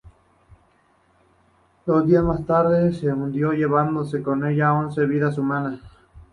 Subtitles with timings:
[1.85, 5.79] Dos días más tarde se hundió llevándose con ella once vidas humanas.